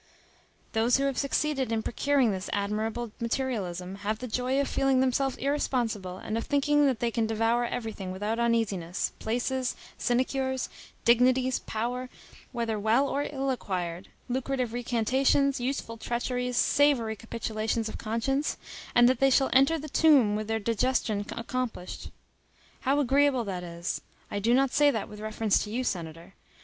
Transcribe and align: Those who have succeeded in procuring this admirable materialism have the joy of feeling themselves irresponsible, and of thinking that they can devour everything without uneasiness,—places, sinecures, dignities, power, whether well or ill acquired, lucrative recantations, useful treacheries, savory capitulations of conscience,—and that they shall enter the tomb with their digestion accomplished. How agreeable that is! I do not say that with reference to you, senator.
Those 0.71 0.97
who 0.97 1.03
have 1.03 1.19
succeeded 1.19 1.71
in 1.71 1.83
procuring 1.83 2.31
this 2.31 2.49
admirable 2.53 3.11
materialism 3.21 3.97
have 3.97 4.17
the 4.17 4.27
joy 4.27 4.59
of 4.59 4.67
feeling 4.67 4.99
themselves 4.99 5.37
irresponsible, 5.37 6.17
and 6.17 6.39
of 6.39 6.45
thinking 6.47 6.87
that 6.87 6.99
they 7.01 7.11
can 7.11 7.27
devour 7.27 7.65
everything 7.65 8.11
without 8.11 8.39
uneasiness,—places, 8.39 9.75
sinecures, 9.99 10.69
dignities, 11.05 11.59
power, 11.59 12.09
whether 12.51 12.79
well 12.79 13.07
or 13.07 13.25
ill 13.31 13.51
acquired, 13.51 14.07
lucrative 14.27 14.73
recantations, 14.73 15.59
useful 15.59 15.97
treacheries, 15.97 16.57
savory 16.57 17.15
capitulations 17.15 17.87
of 17.87 17.99
conscience,—and 17.99 19.07
that 19.07 19.19
they 19.19 19.29
shall 19.29 19.51
enter 19.53 19.77
the 19.77 19.87
tomb 19.87 20.35
with 20.35 20.47
their 20.47 20.57
digestion 20.57 21.27
accomplished. 21.33 22.09
How 22.79 22.99
agreeable 22.99 23.43
that 23.43 23.61
is! 23.63 24.01
I 24.31 24.39
do 24.39 24.55
not 24.55 24.71
say 24.71 24.89
that 24.89 25.07
with 25.07 25.19
reference 25.19 25.63
to 25.65 25.69
you, 25.69 25.83
senator. 25.83 26.33